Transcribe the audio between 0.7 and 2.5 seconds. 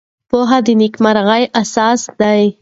نېکمرغۍ اساس دی.